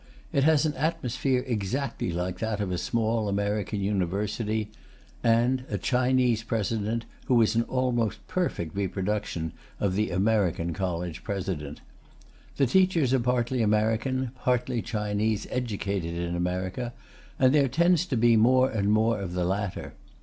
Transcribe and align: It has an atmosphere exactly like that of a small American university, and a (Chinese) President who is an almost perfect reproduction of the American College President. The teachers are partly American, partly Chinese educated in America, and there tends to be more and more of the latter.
It 0.33 0.43
has 0.45 0.65
an 0.65 0.73
atmosphere 0.73 1.43
exactly 1.45 2.11
like 2.11 2.39
that 2.39 2.59
of 2.59 2.71
a 2.71 2.79
small 2.79 3.29
American 3.29 3.81
university, 3.81 4.71
and 5.23 5.63
a 5.69 5.77
(Chinese) 5.77 6.41
President 6.41 7.05
who 7.27 7.39
is 7.39 7.53
an 7.55 7.61
almost 7.65 8.25
perfect 8.27 8.75
reproduction 8.75 9.51
of 9.79 9.93
the 9.93 10.09
American 10.09 10.73
College 10.73 11.23
President. 11.23 11.81
The 12.57 12.65
teachers 12.65 13.13
are 13.13 13.19
partly 13.19 13.61
American, 13.61 14.31
partly 14.41 14.81
Chinese 14.81 15.45
educated 15.51 16.15
in 16.15 16.35
America, 16.35 16.93
and 17.37 17.53
there 17.53 17.67
tends 17.67 18.07
to 18.07 18.17
be 18.17 18.35
more 18.35 18.71
and 18.71 18.91
more 18.91 19.19
of 19.19 19.33
the 19.33 19.45
latter. 19.45 19.93